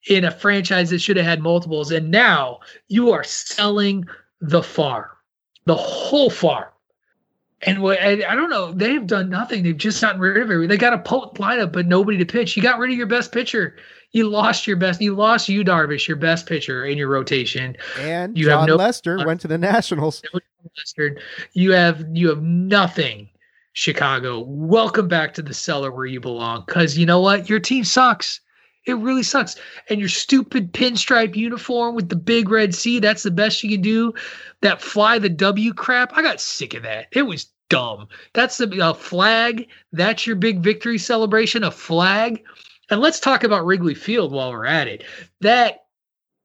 [0.10, 1.92] in a franchise that should have had multiples.
[1.92, 4.06] And now you are selling
[4.42, 5.10] the farm,
[5.66, 6.70] the whole farm.
[7.64, 9.64] And what I, I don't know, they've done nothing.
[9.64, 10.68] They've just gotten rid of it.
[10.68, 12.56] They got a potent lineup, but nobody to pitch.
[12.56, 13.76] You got rid of your best pitcher.
[14.12, 15.02] You lost your best.
[15.02, 17.76] You lost you Darvish, your best pitcher in your rotation.
[18.00, 20.22] and You John have no- Lester went to the Nationals.
[20.78, 21.18] Lester.
[21.54, 23.30] You have you have nothing,
[23.74, 24.40] Chicago.
[24.48, 26.64] Welcome back to the cellar where you belong.
[26.66, 27.50] Cause you know what?
[27.50, 28.40] Your team sucks.
[28.86, 29.58] It really sucks.
[29.90, 33.82] And your stupid pinstripe uniform with the big red C, that's the best you can
[33.82, 34.14] do.
[34.62, 36.14] That fly the W crap.
[36.16, 37.08] I got sick of that.
[37.12, 38.08] It was dumb.
[38.34, 39.68] That's the a flag.
[39.92, 42.42] That's your big victory celebration, a flag.
[42.90, 45.04] And let's talk about Wrigley Field while we're at it.
[45.42, 45.86] That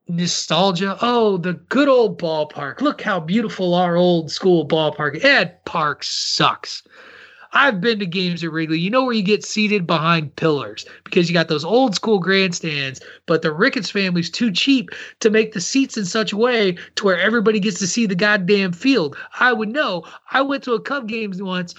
[0.08, 0.98] nostalgia.
[1.00, 2.80] Oh, the good old ballpark.
[2.80, 5.22] Look how beautiful our old school ballpark.
[5.22, 6.82] That park sucks.
[7.54, 8.78] I've been to games at Wrigley.
[8.78, 12.98] You know where you get seated behind pillars because you got those old school grandstands,
[13.26, 14.88] but the Ricketts family's too cheap
[15.20, 18.14] to make the seats in such a way to where everybody gets to see the
[18.14, 19.16] goddamn field.
[19.38, 20.04] I would know.
[20.30, 21.74] I went to a Cub game once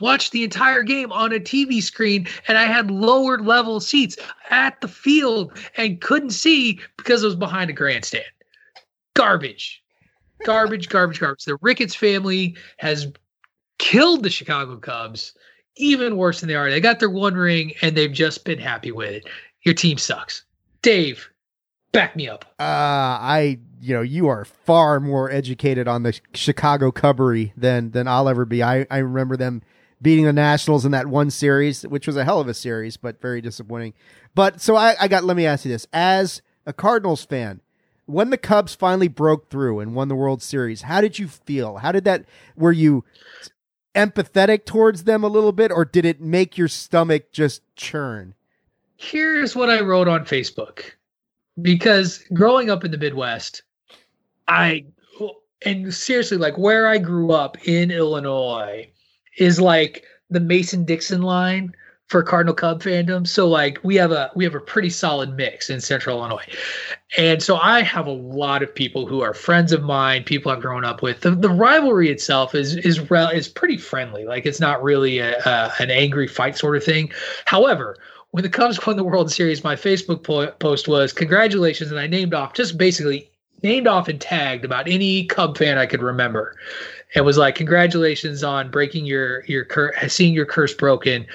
[0.00, 4.16] watched the entire game on a TV screen and I had lower level seats
[4.50, 8.24] at the field and couldn't see because it was behind a grandstand.
[9.14, 9.82] Garbage.
[10.44, 11.44] Garbage, garbage, garbage.
[11.44, 13.12] The Ricketts family has
[13.78, 15.34] killed the Chicago Cubs
[15.76, 16.70] even worse than they are.
[16.70, 19.28] They got their one ring and they've just been happy with it.
[19.62, 20.44] Your team sucks.
[20.82, 21.28] Dave,
[21.92, 22.44] back me up.
[22.58, 28.08] Uh, I, you know, you are far more educated on the Chicago Cubbery than than
[28.08, 28.62] I'll ever be.
[28.62, 29.62] I I remember them
[30.02, 33.20] beating the Nationals in that one series, which was a hell of a series, but
[33.20, 33.94] very disappointing.
[34.34, 35.24] But so I, I got.
[35.24, 37.60] Let me ask you this: as a Cardinals fan,
[38.06, 41.78] when the Cubs finally broke through and won the World Series, how did you feel?
[41.78, 42.24] How did that?
[42.56, 43.04] Were you
[43.94, 48.34] empathetic towards them a little bit, or did it make your stomach just churn?
[48.96, 50.82] Here's what I wrote on Facebook.
[51.60, 53.62] Because growing up in the Midwest,
[54.48, 54.86] I
[55.66, 58.90] and seriously, like where I grew up in Illinois
[59.38, 61.74] is like the Mason Dixon line
[62.10, 63.26] for Cardinal Cub fandom.
[63.26, 66.44] So like we have a we have a pretty solid mix in Central Illinois.
[67.16, 70.60] And so I have a lot of people who are friends of mine, people I've
[70.60, 71.20] grown up with.
[71.20, 74.24] The, the rivalry itself is is rel- is pretty friendly.
[74.24, 77.12] Like it's not really a, a, an angry fight sort of thing.
[77.44, 77.96] However,
[78.32, 82.08] when the Cubs won the World Series, my Facebook po- post was congratulations, and I
[82.08, 83.30] named off just basically
[83.62, 86.56] named off and tagged about any Cub fan I could remember.
[87.14, 91.26] It was like congratulations on breaking your your curse, seeing your curse broken.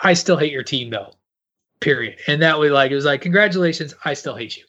[0.00, 1.12] I still hate your team though.
[1.80, 2.16] Period.
[2.26, 3.94] And that was like it was like congratulations.
[4.04, 4.64] I still hate you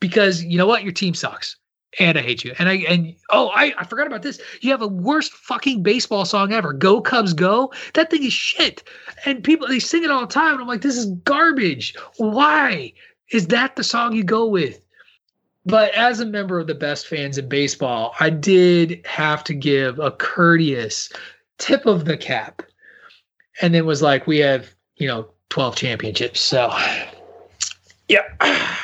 [0.00, 1.56] because you know what your team sucks
[1.98, 2.54] and I hate you.
[2.58, 4.40] And I and oh I, I forgot about this.
[4.60, 6.72] You have a worst fucking baseball song ever.
[6.72, 7.72] Go Cubs Go.
[7.94, 8.82] That thing is shit.
[9.24, 10.54] And people they sing it all the time.
[10.54, 11.94] And I'm like, this is garbage.
[12.16, 12.92] Why
[13.32, 14.80] is that the song you go with?
[15.70, 19.98] But as a member of the best fans in baseball, I did have to give
[19.98, 21.10] a courteous
[21.58, 22.62] tip of the cap.
[23.62, 26.40] And then was like, we have, you know, 12 championships.
[26.40, 26.72] So
[28.08, 28.76] yeah.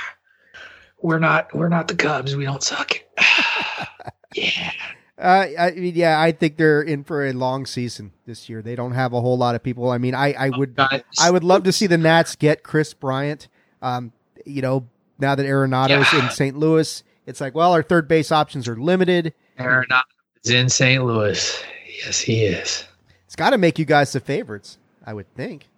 [1.03, 2.35] We're not we're not the Cubs.
[2.37, 2.99] We don't suck.
[4.35, 4.73] yeah.
[5.19, 8.61] Uh, I mean, yeah, I think they're in for a long season this year.
[8.61, 9.91] They don't have a whole lot of people.
[9.91, 13.49] I mean, I, I would, I would love to see the Nats get Kris Bryant.
[13.81, 14.13] Um,
[14.45, 14.87] you know,
[15.19, 16.25] now that Arenado's Yeah.
[16.25, 16.57] in St.
[16.59, 19.33] Louis, it's like, well, our third base options are limited.
[19.59, 20.03] Arenado
[20.45, 21.05] is in St.
[21.05, 21.63] Louis.
[22.05, 22.85] Yes, he is.
[23.25, 25.69] It's got to make you guys the favorites, I would think.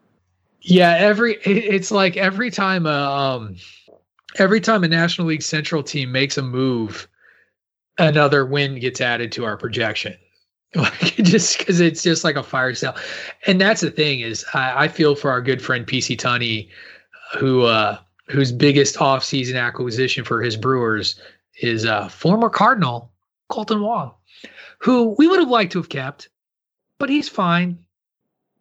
[0.60, 3.56] Yeah, every it's like every time a um
[4.36, 7.08] every time a National League Central team makes a move,
[7.98, 10.14] another win gets added to our projection.
[10.74, 12.94] Like just because it's just like a fire sale,
[13.46, 16.68] and that's the thing is I, I feel for our good friend PC Tunney,
[17.38, 17.96] who uh
[18.28, 21.20] whose biggest offseason acquisition for his Brewers
[21.60, 23.10] is uh former Cardinal
[23.50, 24.12] Kolten Wong,
[24.78, 26.28] who we would have liked to have kept,
[26.98, 27.78] but he's fine.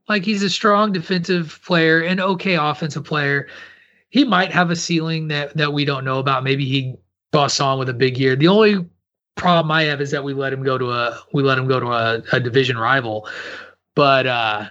[0.07, 3.47] Like he's a strong defensive player and okay offensive player.
[4.09, 6.43] He might have a ceiling that that we don't know about.
[6.43, 6.95] Maybe he
[7.31, 8.35] busts on with a big year.
[8.35, 8.85] The only
[9.35, 11.79] problem I have is that we let him go to a we let him go
[11.79, 13.27] to a, a division rival.
[13.95, 14.69] But uh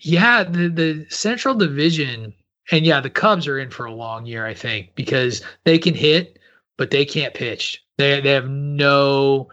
[0.00, 2.34] yeah, the the Central Division
[2.70, 5.94] and yeah, the Cubs are in for a long year, I think, because they can
[5.94, 6.38] hit,
[6.76, 7.82] but they can't pitch.
[7.98, 9.48] They they have no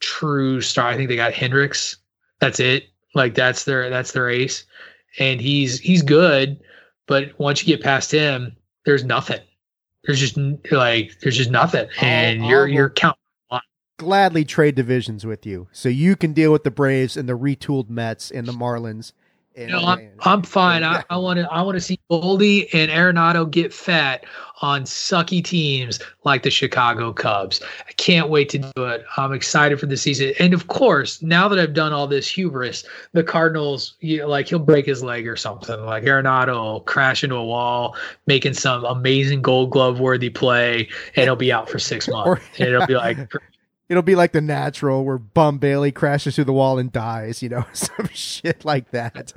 [0.00, 0.88] true star.
[0.88, 1.96] I think they got Hendricks.
[2.40, 2.88] That's it.
[3.14, 4.64] Like that's their that's their ace,
[5.18, 6.60] and he's he's good,
[7.06, 9.40] but once you get past him, there's nothing.
[10.04, 10.38] There's just
[10.70, 13.16] like there's just nothing, and you're I'll- you're counting.
[13.98, 17.90] Gladly trade divisions with you, so you can deal with the Braves and the retooled
[17.90, 19.12] Mets and the Marlins.
[19.56, 20.84] And, No, I'm, I'm fine.
[20.84, 24.24] I I want to I want to see Goldy and Arenado get fat
[24.62, 27.60] on sucky teams like the Chicago Cubs.
[27.88, 29.04] I can't wait to do it.
[29.16, 32.84] I'm excited for the season, and of course, now that I've done all this hubris,
[33.12, 35.80] the Cardinals, you know, like he'll break his leg or something.
[35.84, 41.24] Like Arenado will crash into a wall, making some amazing Gold Glove worthy play, and
[41.24, 42.44] he'll be out for six months.
[42.58, 43.18] And it'll be like
[43.90, 47.48] It'll be like the natural where Bump Bailey crashes through the wall and dies, you
[47.48, 49.32] know, some shit like that.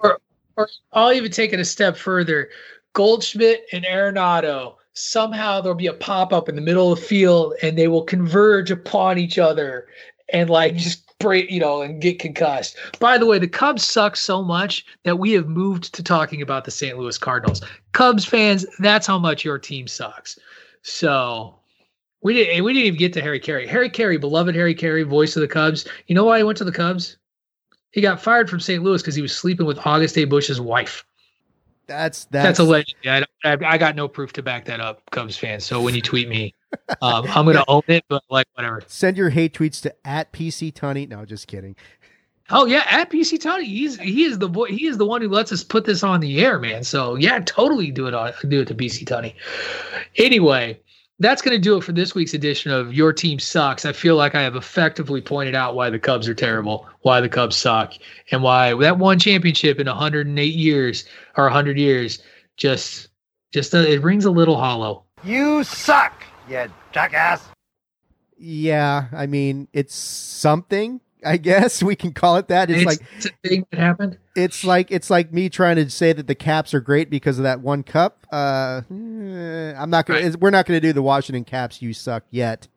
[0.00, 0.18] or,
[0.56, 2.50] or I'll even take it a step further.
[2.94, 7.54] Goldschmidt and Arenado somehow there'll be a pop up in the middle of the field
[7.62, 9.86] and they will converge upon each other
[10.32, 12.76] and like just break, you know, and get concussed.
[12.98, 16.64] By the way, the Cubs suck so much that we have moved to talking about
[16.64, 16.98] the St.
[16.98, 17.62] Louis Cardinals.
[17.92, 20.38] Cubs fans, that's how much your team sucks.
[20.82, 21.54] So
[22.22, 23.66] we didn't we didn't even get to Harry Caray.
[23.66, 25.86] Harry Caray, beloved Harry Caray, voice of the Cubs.
[26.06, 27.16] You know why he went to the Cubs?
[27.90, 28.82] He got fired from St.
[28.82, 30.24] Louis because he was sleeping with August A.
[30.24, 31.04] Busch's wife.
[31.86, 32.96] That's That's, that's, a legend.
[33.04, 35.64] I, I, I got no proof to back that up, Cubs fans.
[35.64, 36.54] So when you tweet me,
[37.02, 38.04] um, I'm gonna own it.
[38.08, 38.82] But like whatever.
[38.86, 41.08] Send your hate tweets to at PC Tunney.
[41.08, 41.76] No, just kidding.
[42.50, 44.66] Oh yeah, at PC Tunney, he's he is the boy.
[44.66, 46.84] He is the one who lets us put this on the air, man.
[46.84, 49.34] So yeah, totally do it on do it to PC Tunney.
[50.16, 50.78] Anyway,
[51.22, 53.84] that's going to do it for this week's edition of Your Team Sucks.
[53.84, 57.28] I feel like I have effectively pointed out why the Cubs are terrible, why the
[57.28, 57.94] Cubs suck,
[58.30, 61.04] and why that one championship in 108 years
[61.36, 62.22] or 100 years
[62.56, 63.08] just
[63.52, 65.04] just uh, it rings a little hollow.
[65.24, 67.48] You suck, you jackass.
[68.36, 71.00] Yeah, I mean, it's something.
[71.24, 72.70] I guess we can call it that.
[72.70, 72.86] It's, It's,
[73.24, 74.18] like thing that happened.
[74.34, 77.44] it's like it's like me trying to say that the Caps are great because of
[77.44, 78.26] that one cup.
[78.32, 80.20] Uh, eh, I'm not gonna.
[80.20, 80.36] Right.
[80.36, 81.80] We're not gonna do the Washington Caps.
[81.82, 82.68] You suck yet.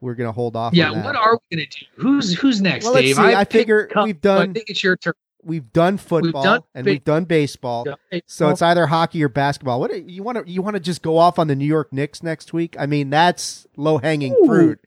[0.00, 0.74] We're gonna hold off.
[0.74, 1.04] Yeah, on that.
[1.04, 1.86] what are we going to do?
[1.96, 3.16] Who's who's next, Well, Dave?
[3.16, 3.22] see.
[3.22, 5.14] I figure Cubs, we've so I done- think it's your turn.
[5.46, 7.84] We've done football done and we've done baseball.
[7.84, 9.78] done So it's either hockey or basketball.
[9.78, 11.92] What do you want to you want to just go off on the New York
[11.92, 12.76] Knicks next week?
[12.78, 14.80] I mean, that's low hanging fruit.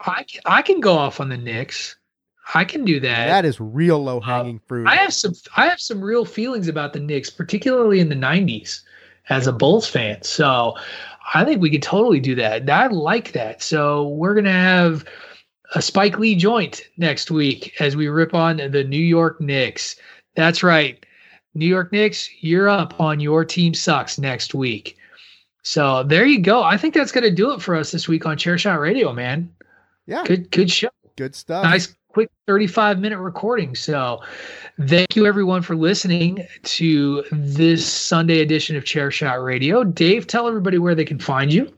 [0.00, 1.96] I can, I can go off on the Knicks.
[2.52, 3.26] I can do that.
[3.26, 4.86] That is real low hanging uh, fruit.
[4.86, 8.80] I have some I have some real feelings about the Knicks, particularly in the '90s,
[9.28, 10.22] as a Bulls fan.
[10.22, 10.74] So
[11.34, 12.68] I think we could totally do that.
[12.68, 13.62] I like that.
[13.62, 15.04] So we're gonna have
[15.74, 19.96] a Spike Lee joint next week as we rip on the New York Knicks.
[20.36, 21.04] That's right.
[21.54, 24.98] New York Knicks, you're up on your team sucks next week.
[25.62, 26.62] So there you go.
[26.62, 29.50] I think that's going to do it for us this week on Chairshot Radio, man.
[30.06, 30.24] Yeah.
[30.24, 30.90] Good, good show.
[31.16, 31.64] Good stuff.
[31.64, 33.74] Nice, quick 35 minute recording.
[33.74, 34.22] So
[34.86, 39.82] thank you everyone for listening to this Sunday edition of Chairshot Radio.
[39.82, 41.76] Dave, tell everybody where they can find you.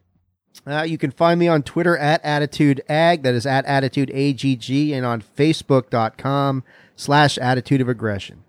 [0.66, 4.92] Uh, you can find me on Twitter at Attitude Ag, that is at Attitude AGG,
[4.92, 6.64] and on Facebook.com
[6.96, 8.44] slash Attitude of Aggression.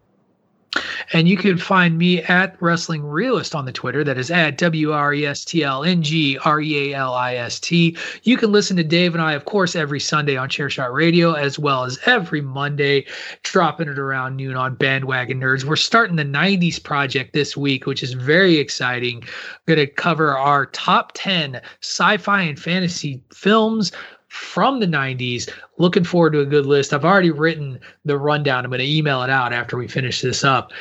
[1.13, 4.03] And you can find me at Wrestling Realist on the Twitter.
[4.03, 7.13] That is at W R E S T L N G R E A L
[7.13, 7.95] I S T.
[8.23, 11.57] You can listen to Dave and I, of course, every Sunday on Chairshot Radio, as
[11.57, 13.05] well as every Monday,
[13.43, 15.63] dropping it around noon on Bandwagon Nerds.
[15.63, 19.23] We're starting the 90s project this week, which is very exciting.
[19.65, 23.91] Going to cover our top 10 sci fi and fantasy films
[24.37, 25.49] from the 90s.
[25.77, 26.93] Looking forward to a good list.
[26.93, 28.63] I've already written the rundown.
[28.63, 30.71] I'm going to email it out after we finish this up.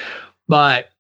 [0.48, 0.90] But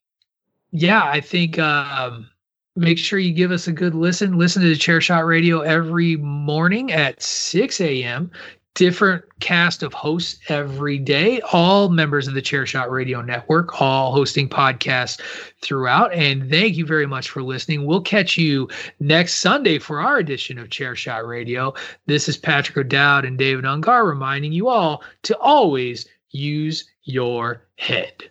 [0.72, 2.28] yeah, I think um,
[2.74, 4.38] make sure you give us a good listen.
[4.38, 8.30] Listen to the Chairshot Radio every morning at 6 a.m
[8.76, 14.48] different cast of hosts every day, all members of the Chairshot Radio Network, all hosting
[14.48, 15.18] podcasts
[15.62, 16.12] throughout.
[16.12, 17.86] And thank you very much for listening.
[17.86, 18.68] We'll catch you
[19.00, 21.74] next Sunday for our edition of Chairshot Radio.
[22.04, 28.30] This is Patrick O'Dowd and David Ungar reminding you all to always use your head.